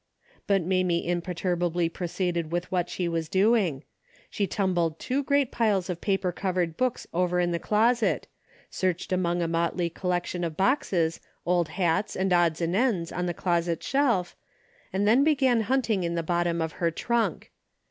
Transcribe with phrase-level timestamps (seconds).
[0.47, 3.83] But Mamie imperturbably proceeded with what she was doing.
[4.31, 8.25] She tumbled two great piles of paper covered books over in the closet,
[8.71, 13.33] searched among a motley collection of boxes, old hats and odds and ends on the
[13.35, 14.35] closet shelf,
[14.91, 17.51] and then began hunting in the bottom of her trunk.